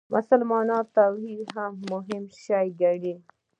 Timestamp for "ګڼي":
2.81-3.15